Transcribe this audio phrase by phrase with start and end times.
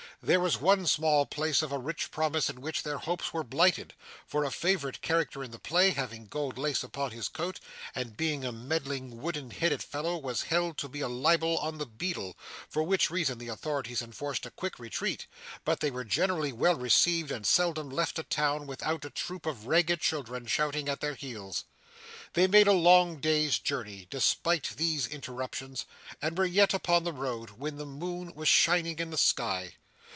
[0.23, 3.95] There was one small place of rich promise in which their hopes were blighted,
[4.27, 7.59] for a favourite character in the play having gold lace upon his coat
[7.95, 11.87] and being a meddling wooden headed fellow was held to be a libel on the
[11.87, 12.37] beadle,
[12.69, 15.25] for which reason the authorities enforced a quick retreat;
[15.65, 19.65] but they were generally well received, and seldom left a town without a troop of
[19.65, 21.65] ragged children shouting at their heels.
[22.33, 25.87] They made a long day's journey, despite these interruptions,
[26.21, 29.77] and were yet upon the road when the moon was shining in the sky.